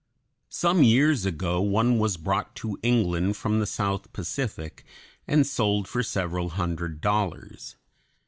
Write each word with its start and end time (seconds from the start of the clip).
Some 0.49 0.81
years 0.81 1.27
ago 1.27 1.61
one 1.61 1.99
was 1.99 2.17
brought 2.17 2.55
to 2.55 2.79
England 2.81 3.37
from 3.37 3.59
the 3.59 3.67
South 3.67 4.11
Pacific 4.11 4.83
and 5.27 5.45
sold 5.45 5.87
for 5.87 6.01
several 6.01 6.49
hundred 6.49 7.01
dollars. 7.01 7.75